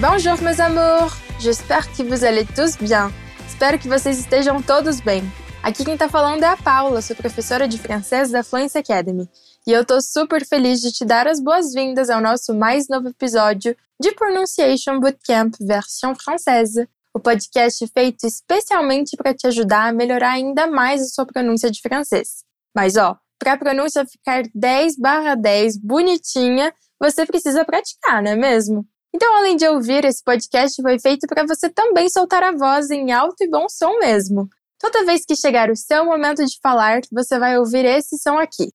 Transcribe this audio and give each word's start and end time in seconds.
Bonjour, 0.00 0.40
meus 0.42 0.60
amours! 0.60 1.16
J'espère 1.40 1.90
que 1.90 2.04
vous 2.04 2.22
allez 2.22 2.46
tous 2.54 2.76
bien. 2.76 3.10
Espero 3.48 3.76
que 3.80 3.88
vocês 3.88 4.16
estejam 4.20 4.62
todos 4.62 5.00
bem. 5.00 5.24
Aqui 5.60 5.84
quem 5.84 5.96
tá 5.96 6.08
falando 6.08 6.44
é 6.44 6.46
a 6.46 6.56
Paula, 6.56 7.02
sou 7.02 7.16
professora 7.16 7.66
de 7.66 7.78
francês 7.78 8.30
da 8.30 8.44
Fluency 8.44 8.78
Academy. 8.78 9.28
E 9.66 9.72
eu 9.72 9.84
tô 9.84 10.00
super 10.00 10.46
feliz 10.46 10.80
de 10.80 10.92
te 10.92 11.04
dar 11.04 11.26
as 11.26 11.40
boas-vindas 11.40 12.10
ao 12.10 12.20
nosso 12.20 12.54
mais 12.54 12.86
novo 12.88 13.08
episódio 13.08 13.76
de 14.00 14.12
Pronunciation 14.12 15.00
Bootcamp 15.00 15.56
versão 15.60 16.14
francesa, 16.14 16.88
o 17.12 17.18
podcast 17.18 17.84
feito 17.88 18.24
especialmente 18.24 19.16
para 19.16 19.34
te 19.34 19.48
ajudar 19.48 19.88
a 19.88 19.92
melhorar 19.92 20.30
ainda 20.30 20.68
mais 20.68 21.02
a 21.02 21.06
sua 21.06 21.26
pronúncia 21.26 21.72
de 21.72 21.80
francês. 21.82 22.44
Mas 22.72 22.96
ó, 22.96 23.18
para 23.36 23.54
a 23.54 23.58
pronúncia 23.58 24.06
ficar 24.06 24.44
10/10 24.54 25.76
bonitinha, 25.76 26.72
você 27.00 27.26
precisa 27.26 27.64
praticar, 27.64 28.22
não 28.22 28.30
é 28.30 28.36
mesmo? 28.36 28.86
Então, 29.14 29.34
além 29.36 29.56
de 29.56 29.66
ouvir, 29.66 30.04
esse 30.04 30.22
podcast 30.22 30.80
foi 30.80 30.98
feito 30.98 31.26
para 31.26 31.46
você 31.46 31.70
também 31.70 32.10
soltar 32.10 32.42
a 32.42 32.52
voz 32.52 32.90
em 32.90 33.10
alto 33.10 33.42
e 33.42 33.48
bom 33.48 33.68
som 33.68 33.98
mesmo. 33.98 34.48
Toda 34.78 35.04
vez 35.04 35.24
que 35.24 35.34
chegar 35.34 35.70
o 35.70 35.76
seu 35.76 36.04
momento 36.04 36.44
de 36.44 36.58
falar, 36.62 37.00
você 37.10 37.38
vai 37.38 37.58
ouvir 37.58 37.84
esse 37.84 38.18
som 38.18 38.38
aqui. 38.38 38.70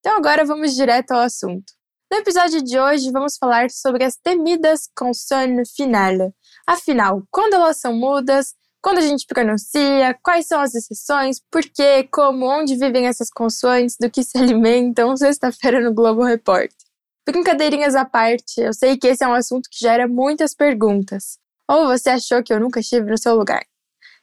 Então, 0.00 0.16
agora 0.16 0.44
vamos 0.44 0.74
direto 0.74 1.12
ao 1.12 1.20
assunto. 1.20 1.72
No 2.12 2.18
episódio 2.18 2.62
de 2.62 2.78
hoje, 2.78 3.10
vamos 3.10 3.36
falar 3.38 3.70
sobre 3.70 4.04
as 4.04 4.16
temidas 4.16 4.88
consones 4.94 5.72
finales. 5.74 6.30
Afinal, 6.66 7.22
quando 7.30 7.54
elas 7.54 7.78
são 7.78 7.94
mudas, 7.94 8.54
quando 8.80 8.98
a 8.98 9.00
gente 9.00 9.26
pronuncia, 9.26 10.16
quais 10.22 10.46
são 10.46 10.60
as 10.60 10.74
exceções, 10.74 11.40
por 11.50 11.62
quê, 11.62 12.06
como, 12.12 12.46
onde 12.46 12.76
vivem 12.76 13.06
essas 13.06 13.30
consoantes, 13.30 13.96
do 13.98 14.10
que 14.10 14.22
se 14.22 14.36
alimentam, 14.36 15.16
sexta-feira 15.16 15.80
no 15.80 15.94
Globo 15.94 16.22
Repórter. 16.22 16.83
Brincadeirinhas 17.26 17.94
à 17.94 18.04
parte, 18.04 18.60
eu 18.60 18.74
sei 18.74 18.98
que 18.98 19.06
esse 19.06 19.24
é 19.24 19.28
um 19.28 19.32
assunto 19.32 19.68
que 19.70 19.78
gera 19.78 20.06
muitas 20.06 20.54
perguntas. 20.54 21.38
Ou 21.66 21.86
você 21.86 22.10
achou 22.10 22.42
que 22.42 22.52
eu 22.52 22.60
nunca 22.60 22.80
estive 22.80 23.10
no 23.10 23.16
seu 23.16 23.34
lugar? 23.34 23.64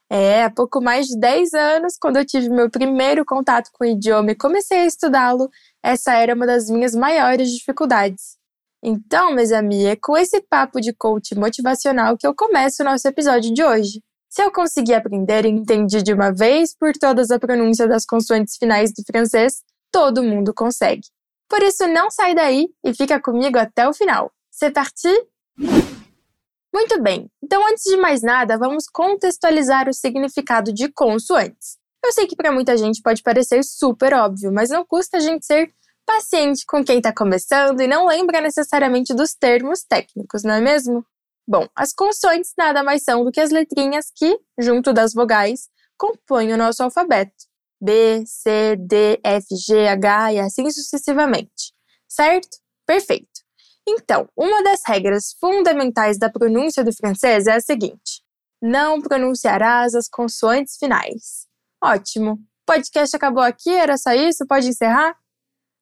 É, 0.07 0.44
há 0.44 0.52
pouco 0.52 0.81
mais 0.81 1.07
de 1.07 1.17
10 1.17 1.53
anos, 1.53 1.97
quando 1.99 2.17
eu 2.17 2.25
tive 2.25 2.49
meu 2.49 2.69
primeiro 2.69 3.25
contato 3.25 3.72
com 3.73 3.85
o 3.85 3.88
idioma 3.88 4.31
e 4.31 4.35
comecei 4.35 4.79
a 4.79 4.85
estudá-lo, 4.85 5.49
essa 5.81 6.13
era 6.13 6.35
uma 6.35 6.45
das 6.45 6.69
minhas 6.69 6.94
maiores 6.94 7.49
dificuldades. 7.49 8.38
Então, 8.83 9.33
meus 9.33 9.52
amigos, 9.52 9.85
é 9.85 9.95
com 9.95 10.17
esse 10.17 10.41
papo 10.41 10.79
de 10.79 10.94
coach 10.94 11.33
motivacional 11.33 12.17
que 12.17 12.27
eu 12.27 12.35
começo 12.35 12.83
o 12.83 12.85
nosso 12.85 13.07
episódio 13.07 13.53
de 13.53 13.63
hoje. 13.63 14.02
Se 14.29 14.44
eu 14.44 14.52
conseguir 14.52 14.94
aprender 14.94 15.45
e 15.45 15.49
entender 15.49 16.03
de 16.03 16.13
uma 16.13 16.31
vez 16.31 16.75
por 16.77 16.94
todas 16.94 17.31
a 17.31 17.39
pronúncia 17.39 17.88
das 17.88 18.05
consoantes 18.05 18.57
finais 18.57 18.91
do 18.91 19.03
francês, 19.05 19.63
todo 19.91 20.23
mundo 20.23 20.53
consegue. 20.53 21.07
Por 21.52 21.61
isso, 21.63 21.85
não 21.85 22.09
sai 22.09 22.33
daí 22.33 22.69
e 22.81 22.94
fica 22.94 23.21
comigo 23.21 23.57
até 23.59 23.85
o 23.85 23.94
final. 23.94 24.31
C'est 24.49 24.73
parti? 24.73 25.09
Muito 26.73 27.02
bem, 27.02 27.30
então 27.44 27.61
antes 27.67 27.83
de 27.83 27.97
mais 27.97 28.21
nada, 28.21 28.57
vamos 28.57 28.85
contextualizar 28.88 29.89
o 29.89 29.94
significado 29.94 30.72
de 30.72 30.89
consoantes. 30.94 31.77
Eu 32.02 32.13
sei 32.13 32.25
que 32.25 32.38
para 32.38 32.53
muita 32.53 32.77
gente 32.77 33.02
pode 33.02 33.22
parecer 33.22 33.66
super 33.66 34.13
óbvio, 34.13 34.49
mas 34.49 34.69
não 34.69 34.85
custa 34.85 35.17
a 35.17 35.19
gente 35.19 35.45
ser 35.45 35.69
paciente 36.05 36.66
com 36.66 36.85
quem 36.85 36.99
está 36.99 37.13
começando 37.13 37.81
e 37.81 37.88
não 37.88 38.07
lembra 38.07 38.39
necessariamente 38.39 39.13
dos 39.13 39.33
termos 39.33 39.83
técnicos, 39.83 40.44
não 40.44 40.53
é 40.53 40.61
mesmo? 40.61 41.05
Bom, 41.45 41.67
as 41.75 41.91
consoantes 41.91 42.53
nada 42.57 42.81
mais 42.81 43.03
são 43.03 43.25
do 43.25 43.31
que 43.31 43.41
as 43.41 43.52
letrinhas 43.52 44.05
que, 44.16 44.39
junto 44.57 44.94
das 44.94 45.13
vogais, 45.13 45.67
compõem 45.97 46.53
o 46.53 46.57
nosso 46.57 46.81
alfabeto. 46.81 47.50
B, 47.81 48.23
C, 48.25 48.75
D, 48.77 49.19
F, 49.23 49.47
G, 49.55 49.87
H 49.87 50.33
e 50.33 50.39
assim 50.39 50.69
sucessivamente. 50.69 51.73
Certo? 52.07 52.57
Perfeito. 52.85 53.41
Então, 53.88 54.27
uma 54.38 54.63
das 54.63 54.81
regras 54.85 55.33
fundamentais 55.39 56.19
da 56.19 56.29
pronúncia 56.29 56.83
do 56.83 56.93
francês 56.93 57.47
é 57.47 57.53
a 57.53 57.61
seguinte: 57.61 58.21
não 58.61 59.01
pronunciarás 59.01 59.95
as 59.95 60.07
consoantes 60.07 60.78
finais. 60.78 61.47
Ótimo. 61.83 62.33
O 62.33 62.39
podcast 62.66 63.16
acabou 63.16 63.44
aqui, 63.44 63.72
era 63.72 63.97
só 63.97 64.11
isso? 64.11 64.45
Pode 64.47 64.67
encerrar? 64.67 65.16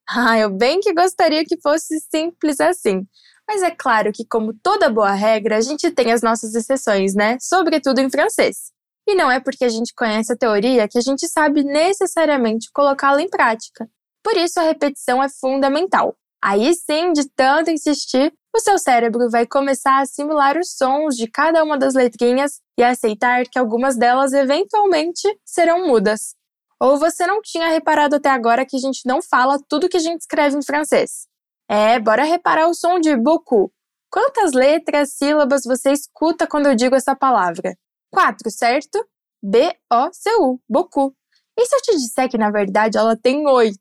Ah, 0.09 0.39
eu 0.39 0.49
bem 0.49 0.79
que 0.79 0.93
gostaria 0.93 1.45
que 1.45 1.59
fosse 1.61 1.99
simples 1.99 2.59
assim. 2.59 3.05
Mas 3.47 3.61
é 3.61 3.71
claro 3.71 4.11
que, 4.11 4.25
como 4.25 4.53
toda 4.53 4.89
boa 4.89 5.11
regra, 5.11 5.57
a 5.57 5.61
gente 5.61 5.91
tem 5.91 6.11
as 6.11 6.21
nossas 6.21 6.55
exceções, 6.55 7.13
né? 7.13 7.37
Sobretudo 7.39 7.99
em 7.99 8.09
francês. 8.09 8.71
E 9.09 9.15
não 9.15 9.31
é 9.31 9.39
porque 9.39 9.65
a 9.65 9.69
gente 9.69 9.91
conhece 9.95 10.31
a 10.31 10.37
teoria 10.37 10.87
que 10.87 10.99
a 10.99 11.01
gente 11.01 11.27
sabe 11.27 11.63
necessariamente 11.63 12.69
colocá-la 12.71 13.23
em 13.23 13.27
prática. 13.27 13.89
Por 14.23 14.37
isso, 14.37 14.59
a 14.59 14.63
repetição 14.63 15.23
é 15.23 15.27
fundamental. 15.27 16.15
Aí 16.39 16.75
sim, 16.75 17.11
de 17.11 17.27
tanto 17.35 17.71
insistir, 17.71 18.31
o 18.55 18.59
seu 18.59 18.77
cérebro 18.77 19.27
vai 19.31 19.47
começar 19.47 19.93
a 19.93 20.01
assimilar 20.01 20.59
os 20.59 20.75
sons 20.77 21.15
de 21.15 21.27
cada 21.27 21.63
uma 21.63 21.75
das 21.75 21.95
letrinhas 21.95 22.61
e 22.77 22.83
aceitar 22.83 23.45
que 23.45 23.57
algumas 23.57 23.97
delas 23.97 24.31
eventualmente 24.31 25.27
serão 25.43 25.87
mudas. 25.87 26.35
Ou 26.79 26.99
você 26.99 27.25
não 27.25 27.41
tinha 27.41 27.67
reparado 27.69 28.17
até 28.17 28.29
agora 28.29 28.63
que 28.63 28.75
a 28.75 28.79
gente 28.79 29.01
não 29.07 29.23
fala 29.23 29.57
tudo 29.67 29.89
que 29.89 29.97
a 29.97 30.01
gente 30.01 30.21
escreve 30.21 30.55
em 30.55 30.63
francês? 30.63 31.25
É, 31.67 31.99
bora 31.99 32.23
reparar 32.23 32.67
o 32.67 32.75
som 32.75 32.99
de 32.99 33.17
beaucoup. 33.17 33.71
Quantas 34.11 34.51
letras, 34.51 35.13
sílabas 35.13 35.63
você 35.65 35.93
escuta 35.93 36.45
quando 36.45 36.67
eu 36.67 36.75
digo 36.75 36.95
essa 36.95 37.15
palavra? 37.15 37.75
Quatro, 38.11 38.49
certo? 38.49 39.07
B-O-C-U, 39.41 40.59
beaucoup. 40.67 41.15
E 41.57 41.65
se 41.65 41.75
eu 41.75 41.81
te 41.81 41.91
disser 41.97 42.29
que, 42.29 42.37
na 42.37 42.49
verdade, 42.51 42.97
ela 42.97 43.15
tem 43.15 43.45
oito? 43.47 43.77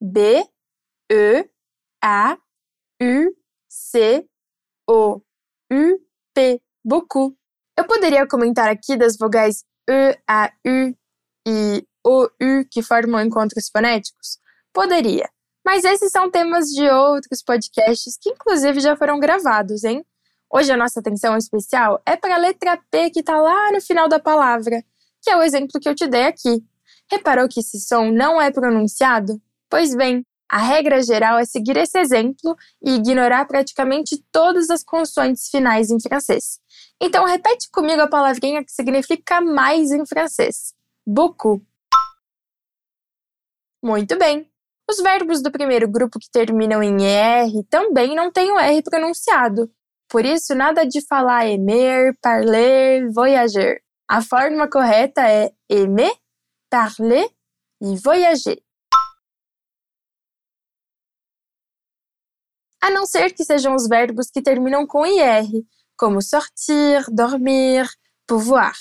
B, 0.00 0.44
E, 1.10 1.48
A, 2.02 2.36
U, 3.02 3.36
C, 3.68 4.26
O, 4.88 5.20
U, 5.72 6.00
P, 6.34 6.62
beaucoup. 6.84 7.36
Eu 7.78 7.86
poderia 7.86 8.26
comentar 8.26 8.68
aqui 8.68 8.96
das 8.96 9.16
vogais 9.16 9.64
E, 9.88 10.18
A, 10.28 10.52
U 10.66 10.94
e 11.46 11.86
O, 12.04 12.24
U 12.24 12.64
que 12.70 12.82
formam 12.82 13.20
encontros 13.20 13.68
fonéticos? 13.70 14.38
Poderia. 14.72 15.28
Mas 15.64 15.84
esses 15.84 16.12
são 16.12 16.30
temas 16.30 16.68
de 16.68 16.88
outros 16.88 17.42
podcasts 17.42 18.16
que, 18.20 18.30
inclusive, 18.30 18.78
já 18.80 18.96
foram 18.96 19.18
gravados, 19.18 19.82
hein? 19.84 20.04
Hoje 20.50 20.72
a 20.72 20.76
nossa 20.76 21.00
atenção 21.00 21.36
especial 21.36 22.00
é 22.06 22.16
para 22.16 22.36
a 22.36 22.38
letra 22.38 22.78
P 22.90 23.10
que 23.10 23.20
está 23.20 23.40
lá 23.40 23.72
no 23.72 23.80
final 23.80 24.08
da 24.08 24.18
palavra, 24.18 24.84
que 25.20 25.30
é 25.30 25.36
o 25.36 25.42
exemplo 25.42 25.80
que 25.80 25.88
eu 25.88 25.94
te 25.94 26.06
dei 26.06 26.24
aqui. 26.24 26.64
Reparou 27.10 27.48
que 27.48 27.60
esse 27.60 27.80
som 27.80 28.10
não 28.10 28.40
é 28.40 28.50
pronunciado? 28.50 29.40
Pois 29.68 29.94
bem, 29.94 30.24
a 30.48 30.58
regra 30.58 31.02
geral 31.02 31.38
é 31.38 31.44
seguir 31.44 31.76
esse 31.76 31.98
exemplo 31.98 32.56
e 32.80 32.92
ignorar 32.94 33.44
praticamente 33.46 34.24
todas 34.30 34.70
as 34.70 34.84
consoantes 34.84 35.48
finais 35.48 35.90
em 35.90 36.00
francês. 36.00 36.60
Então 37.00 37.24
repete 37.24 37.68
comigo 37.70 38.00
a 38.00 38.08
palavrinha 38.08 38.64
que 38.64 38.70
significa 38.70 39.40
mais 39.40 39.90
em 39.90 40.06
francês. 40.06 40.72
Beaucoup. 41.04 41.60
Muito 43.82 44.16
bem. 44.16 44.48
Os 44.88 44.98
verbos 44.98 45.42
do 45.42 45.50
primeiro 45.50 45.88
grupo 45.88 46.18
que 46.20 46.30
terminam 46.30 46.80
em 46.80 47.04
R 47.04 47.64
também 47.64 48.14
não 48.14 48.30
têm 48.30 48.52
o 48.52 48.58
R 48.58 48.82
pronunciado. 48.82 49.70
Por 50.08 50.24
isso, 50.24 50.54
nada 50.54 50.84
de 50.84 51.04
falar 51.06 51.38
aimer, 51.38 52.16
parler, 52.20 53.10
voyager. 53.12 53.82
A 54.08 54.22
forma 54.22 54.70
correta 54.70 55.28
é 55.28 55.52
aimer, 55.70 56.12
parler 56.70 57.28
e 57.80 57.96
voyager. 57.96 58.62
A 62.80 62.90
não 62.90 63.04
ser 63.04 63.34
que 63.34 63.44
sejam 63.44 63.74
os 63.74 63.88
verbos 63.88 64.30
que 64.30 64.40
terminam 64.40 64.86
com 64.86 65.04
IR, 65.04 65.48
como 65.96 66.22
sortir, 66.22 67.04
dormir, 67.10 67.88
pouvoir. 68.28 68.76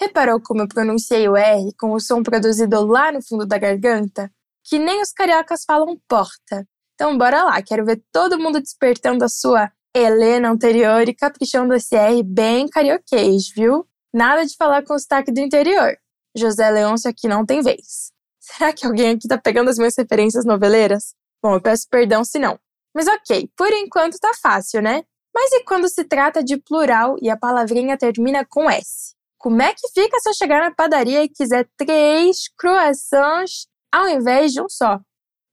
Reparou 0.00 0.40
como 0.40 0.62
eu 0.62 0.68
pronunciei 0.68 1.28
o 1.28 1.36
R 1.36 1.72
com 1.76 1.92
o 1.92 2.00
som 2.00 2.22
produzido 2.22 2.86
lá 2.86 3.10
no 3.10 3.20
fundo 3.20 3.44
da 3.44 3.58
garganta? 3.58 4.32
Que 4.62 4.78
nem 4.78 5.02
os 5.02 5.12
cariocas 5.12 5.64
falam 5.64 6.00
porta. 6.06 6.68
Então 6.94 7.18
bora 7.18 7.42
lá, 7.42 7.60
quero 7.62 7.84
ver 7.84 8.00
todo 8.12 8.38
mundo 8.38 8.60
despertando 8.60 9.24
a 9.24 9.28
sua 9.28 9.72
Helena 9.94 10.50
anterior 10.50 11.06
e 11.06 11.14
caprichando 11.14 11.74
esse 11.74 11.94
R 11.94 12.22
bem 12.22 12.66
carioquês, 12.66 13.48
viu? 13.54 13.86
Nada 14.12 14.46
de 14.46 14.56
falar 14.56 14.82
com 14.84 14.94
o 14.94 14.98
sotaque 14.98 15.30
do 15.30 15.40
interior. 15.40 15.96
José 16.34 16.70
Leôncio 16.70 17.10
aqui 17.10 17.28
não 17.28 17.44
tem 17.44 17.60
vez. 17.60 18.10
Será 18.40 18.72
que 18.72 18.86
alguém 18.86 19.10
aqui 19.10 19.28
tá 19.28 19.36
pegando 19.36 19.68
as 19.68 19.76
minhas 19.76 19.94
referências 19.96 20.46
noveleiras? 20.46 21.14
Bom, 21.42 21.54
eu 21.54 21.60
peço 21.60 21.86
perdão 21.90 22.24
se 22.24 22.38
não. 22.38 22.58
Mas 22.94 23.06
ok, 23.06 23.50
por 23.56 23.70
enquanto 23.72 24.18
tá 24.18 24.32
fácil, 24.40 24.80
né? 24.80 25.04
Mas 25.34 25.52
e 25.52 25.64
quando 25.64 25.88
se 25.88 26.04
trata 26.04 26.42
de 26.42 26.56
plural 26.56 27.16
e 27.20 27.28
a 27.30 27.36
palavrinha 27.36 27.96
termina 27.96 28.44
com 28.44 28.70
S? 28.70 29.14
Como 29.38 29.60
é 29.60 29.74
que 29.74 29.88
fica 29.92 30.18
se 30.20 30.28
eu 30.28 30.34
chegar 30.34 30.60
na 30.60 30.74
padaria 30.74 31.24
e 31.24 31.28
quiser 31.28 31.68
três 31.76 32.48
croissants 32.56 33.66
ao 33.90 34.08
invés 34.08 34.52
de 34.52 34.60
um 34.60 34.68
só? 34.68 35.00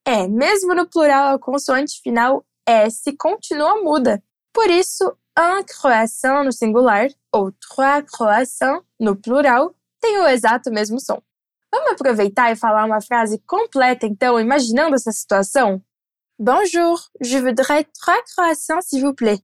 É, 0.06 0.28
mesmo 0.28 0.74
no 0.76 0.90
plural 0.90 1.36
a 1.36 1.40
consoante 1.40 2.00
final 2.02 2.46
S 2.66 3.16
continua 3.18 3.82
muda. 3.82 4.22
Por 4.60 4.70
isso, 4.70 5.18
un 5.38 5.64
croissant 5.64 6.44
no 6.44 6.52
singular 6.52 7.08
ou 7.32 7.50
trois 7.54 8.02
croissants 8.02 8.84
no 9.00 9.16
plural 9.16 9.74
tem 10.02 10.20
o 10.20 10.28
exato 10.28 10.70
mesmo 10.70 11.00
som. 11.00 11.24
Vamos 11.72 11.94
aproveitar 11.94 12.52
e 12.52 12.58
falar 12.58 12.84
uma 12.84 13.00
frase 13.00 13.40
completa, 13.48 14.06
então, 14.06 14.38
imaginando 14.38 14.96
essa 14.96 15.14
situação? 15.14 15.82
Bonjour, 16.38 17.00
je 17.22 17.40
voudrais 17.40 17.86
trois 17.94 18.22
croissants, 18.36 18.82
s'il 18.82 19.02
vous 19.02 19.16
plaît. 19.16 19.42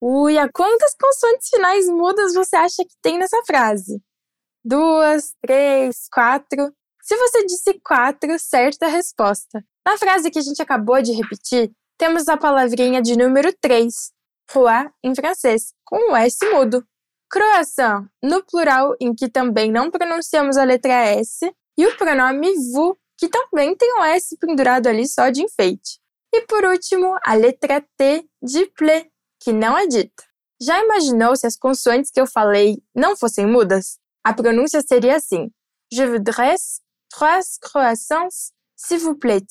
Ui, 0.00 0.36
a 0.36 0.50
quantas 0.50 0.96
consoantes 0.96 1.48
finais 1.48 1.88
mudas 1.88 2.34
você 2.34 2.56
acha 2.56 2.84
que 2.84 2.96
tem 3.00 3.18
nessa 3.18 3.40
frase? 3.46 4.02
Duas, 4.64 5.32
três, 5.40 6.08
quatro. 6.12 6.74
Se 7.10 7.16
você 7.16 7.44
disse 7.44 7.74
quatro, 7.80 8.38
certa 8.38 8.86
resposta. 8.86 9.64
Na 9.84 9.98
frase 9.98 10.30
que 10.30 10.38
a 10.38 10.42
gente 10.42 10.62
acabou 10.62 11.02
de 11.02 11.10
repetir, 11.10 11.72
temos 11.98 12.28
a 12.28 12.36
palavrinha 12.36 13.02
de 13.02 13.18
número 13.18 13.52
3, 13.60 14.12
croix 14.48 14.88
em 15.02 15.12
francês, 15.12 15.74
com 15.84 16.12
o 16.12 16.14
S 16.14 16.38
mudo. 16.52 16.86
Croissant, 17.28 18.06
no 18.22 18.44
plural, 18.44 18.94
em 19.00 19.12
que 19.12 19.28
também 19.28 19.72
não 19.72 19.90
pronunciamos 19.90 20.56
a 20.56 20.62
letra 20.62 20.92
S, 20.92 21.52
e 21.76 21.84
o 21.84 21.96
pronome 21.96 22.54
vous, 22.72 22.94
que 23.18 23.26
também 23.28 23.74
tem 23.74 23.92
um 23.98 24.04
S 24.04 24.36
pendurado 24.38 24.86
ali 24.86 25.08
só 25.08 25.30
de 25.30 25.42
enfeite. 25.42 25.98
E 26.32 26.42
por 26.42 26.62
último, 26.64 27.18
a 27.24 27.34
letra 27.34 27.84
T 27.96 28.24
de 28.40 28.66
ple, 28.66 29.10
que 29.42 29.52
não 29.52 29.76
é 29.76 29.84
dita. 29.88 30.22
Já 30.62 30.80
imaginou 30.80 31.34
se 31.34 31.44
as 31.44 31.56
consoantes 31.56 32.12
que 32.12 32.20
eu 32.20 32.26
falei 32.28 32.80
não 32.94 33.16
fossem 33.16 33.48
mudas? 33.48 33.98
A 34.24 34.32
pronúncia 34.32 34.80
seria 34.80 35.16
assim: 35.16 35.50
Je 35.92 36.06
voudrais 36.06 36.80
trois 37.10 37.58
croissants, 37.60 38.52
s'il 38.76 39.00
vous 39.00 39.18
plaît. 39.18 39.46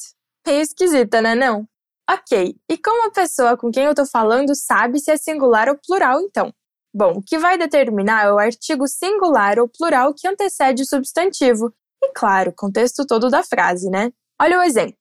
Meio 0.47 0.61
esquisita, 0.61 1.21
né 1.21 1.35
não? 1.35 1.67
Ok, 2.09 2.55
e 2.67 2.77
como 2.77 3.07
a 3.07 3.11
pessoa 3.11 3.55
com 3.55 3.69
quem 3.69 3.83
eu 3.83 3.91
estou 3.91 4.07
falando 4.07 4.55
sabe 4.55 4.99
se 4.99 5.11
é 5.11 5.17
singular 5.17 5.69
ou 5.69 5.77
plural, 5.77 6.19
então? 6.21 6.51
Bom, 6.91 7.19
o 7.19 7.21
que 7.21 7.37
vai 7.37 7.55
determinar 7.55 8.25
é 8.25 8.33
o 8.33 8.39
artigo 8.39 8.87
singular 8.87 9.59
ou 9.59 9.69
plural 9.69 10.11
que 10.15 10.27
antecede 10.27 10.81
o 10.81 10.87
substantivo. 10.87 11.71
E 12.01 12.11
claro, 12.13 12.49
o 12.49 12.55
contexto 12.55 13.05
todo 13.05 13.29
da 13.29 13.43
frase, 13.43 13.91
né? 13.91 14.11
Olha 14.41 14.59
o 14.59 14.63
exemplo. 14.63 14.97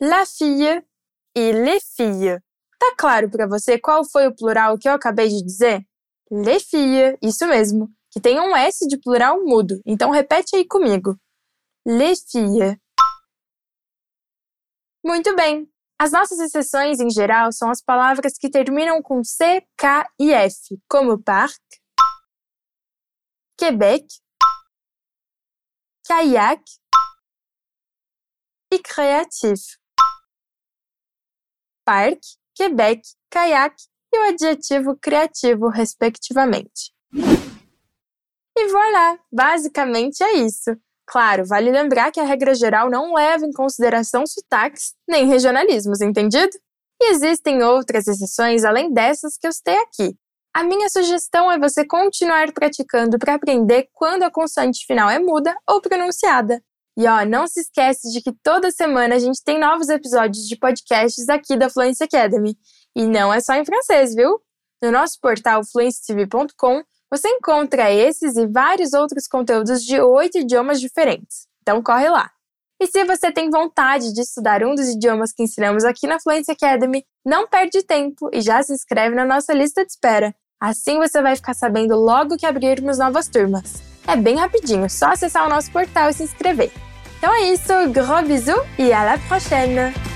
La 0.00 0.24
fille 0.24 0.84
e 1.34 1.52
les 1.52 1.82
filles. 1.96 2.38
Tá 2.78 2.94
claro 2.96 3.28
para 3.28 3.48
você 3.48 3.78
qual 3.78 4.04
foi 4.08 4.28
o 4.28 4.34
plural 4.34 4.78
que 4.78 4.88
eu 4.88 4.92
acabei 4.92 5.28
de 5.28 5.42
dizer? 5.42 5.82
Les 6.30 6.62
filles, 6.62 7.16
isso 7.20 7.46
mesmo, 7.46 7.88
que 8.10 8.20
tem 8.20 8.38
um 8.38 8.54
S 8.54 8.86
de 8.86 8.98
plural 8.98 9.44
mudo. 9.44 9.80
Então 9.84 10.10
repete 10.10 10.54
aí 10.54 10.64
comigo. 10.64 11.16
Les 11.84 12.24
filles. 12.30 12.76
Muito 15.04 15.34
bem. 15.34 15.68
As 15.98 16.12
nossas 16.12 16.38
exceções, 16.38 17.00
em 17.00 17.10
geral, 17.10 17.52
são 17.52 17.70
as 17.70 17.82
palavras 17.82 18.34
que 18.38 18.50
terminam 18.50 19.02
com 19.02 19.22
C, 19.22 19.66
K 19.76 20.08
e 20.18 20.32
F, 20.32 20.80
como 20.88 21.22
parc, 21.22 21.60
Quebec, 23.56 24.06
kayak 26.06 26.62
e 28.72 28.78
créatif. 28.78 29.60
Parque, 31.84 32.36
Quebec, 32.54 33.02
kayak 33.30 33.76
e 34.12 34.18
o 34.18 34.28
adjetivo 34.28 34.96
criativo, 34.96 35.68
respectivamente. 35.68 36.92
E 38.56 38.68
voilà! 38.68 39.18
Basicamente 39.32 40.22
é 40.22 40.34
isso. 40.34 40.70
Claro, 41.06 41.44
vale 41.44 41.70
lembrar 41.70 42.10
que 42.12 42.20
a 42.20 42.24
regra 42.24 42.54
geral 42.54 42.88
não 42.88 43.14
leva 43.14 43.44
em 43.44 43.52
consideração 43.52 44.26
sotaques 44.26 44.94
nem 45.08 45.26
regionalismos, 45.26 46.00
entendido? 46.00 46.52
E 47.00 47.12
existem 47.12 47.62
outras 47.62 48.06
exceções 48.06 48.64
além 48.64 48.92
dessas 48.92 49.36
que 49.36 49.46
eu 49.46 49.52
citei 49.52 49.76
aqui. 49.78 50.16
A 50.54 50.62
minha 50.62 50.88
sugestão 50.88 51.50
é 51.50 51.58
você 51.58 51.84
continuar 51.84 52.52
praticando 52.52 53.18
para 53.18 53.34
aprender 53.34 53.88
quando 53.92 54.22
a 54.22 54.30
consoante 54.30 54.86
final 54.86 55.08
é 55.08 55.18
muda 55.18 55.56
ou 55.66 55.80
pronunciada. 55.80 56.62
E 56.96 57.06
ó, 57.06 57.24
não 57.24 57.46
se 57.46 57.60
esquece 57.60 58.12
de 58.12 58.20
que 58.20 58.32
toda 58.42 58.70
semana 58.70 59.14
a 59.14 59.18
gente 59.18 59.42
tem 59.42 59.58
novos 59.58 59.88
episódios 59.88 60.46
de 60.46 60.56
podcasts 60.56 61.28
aqui 61.28 61.56
da 61.56 61.70
Fluency 61.70 62.04
Academy. 62.04 62.54
E 62.94 63.06
não 63.06 63.32
é 63.32 63.40
só 63.40 63.54
em 63.54 63.64
francês, 63.64 64.14
viu? 64.14 64.38
No 64.82 64.92
nosso 64.92 65.18
portal 65.20 65.62
fluencytv.com 65.64 66.82
você 67.12 67.28
encontra 67.28 67.92
esses 67.92 68.36
e 68.38 68.46
vários 68.46 68.94
outros 68.94 69.28
conteúdos 69.28 69.84
de 69.84 70.00
oito 70.00 70.38
idiomas 70.38 70.80
diferentes. 70.80 71.46
Então 71.60 71.82
corre 71.82 72.08
lá! 72.08 72.30
E 72.80 72.86
se 72.86 73.04
você 73.04 73.30
tem 73.30 73.50
vontade 73.50 74.14
de 74.14 74.22
estudar 74.22 74.64
um 74.64 74.74
dos 74.74 74.88
idiomas 74.88 75.30
que 75.30 75.42
ensinamos 75.42 75.84
aqui 75.84 76.06
na 76.06 76.18
Fluency 76.18 76.50
Academy, 76.52 77.04
não 77.24 77.46
perde 77.46 77.82
tempo 77.82 78.30
e 78.32 78.40
já 78.40 78.62
se 78.62 78.72
inscreve 78.72 79.14
na 79.14 79.26
nossa 79.26 79.52
lista 79.52 79.84
de 79.84 79.92
espera. 79.92 80.34
Assim 80.58 80.98
você 80.98 81.20
vai 81.20 81.36
ficar 81.36 81.52
sabendo 81.52 81.94
logo 81.94 82.38
que 82.38 82.46
abrirmos 82.46 82.96
novas 82.96 83.28
turmas. 83.28 83.74
É 84.08 84.16
bem 84.16 84.36
rapidinho, 84.36 84.88
só 84.88 85.12
acessar 85.12 85.46
o 85.46 85.50
nosso 85.50 85.70
portal 85.70 86.08
e 86.08 86.14
se 86.14 86.22
inscrever. 86.22 86.72
Então 87.18 87.32
é 87.32 87.52
isso, 87.52 87.72
gros 87.90 88.26
bisous 88.26 88.66
e 88.78 88.90
à 88.90 89.04
la 89.04 89.18
prochaine! 89.28 90.11